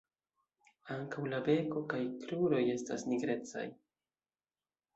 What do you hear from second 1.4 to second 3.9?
beko kaj kruroj estas nigrecaj.